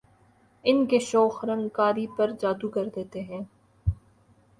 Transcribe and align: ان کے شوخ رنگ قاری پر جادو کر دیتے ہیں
ان 0.65 0.85
کے 0.85 0.99
شوخ 1.01 1.43
رنگ 1.45 1.67
قاری 1.73 2.05
پر 2.17 2.31
جادو 2.41 2.69
کر 2.69 2.87
دیتے 2.95 3.21
ہیں 3.21 3.41